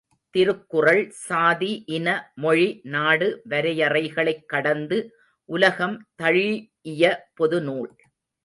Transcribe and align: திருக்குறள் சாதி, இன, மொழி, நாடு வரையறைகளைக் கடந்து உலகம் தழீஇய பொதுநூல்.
திருக்குறள் 0.29 1.09
சாதி, 1.09 1.83
இன, 1.85 2.31
மொழி, 2.35 2.79
நாடு 2.83 3.41
வரையறைகளைக் 3.49 4.45
கடந்து 4.45 5.15
உலகம் 5.45 6.05
தழீஇய 6.23 7.15
பொதுநூல். 7.33 7.91